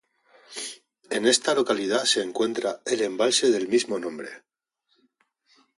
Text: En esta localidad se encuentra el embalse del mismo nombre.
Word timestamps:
En 1.11 1.27
esta 1.27 1.53
localidad 1.53 2.05
se 2.05 2.23
encuentra 2.23 2.81
el 2.87 3.03
embalse 3.03 3.51
del 3.51 3.67
mismo 3.67 3.99
nombre. 3.99 4.31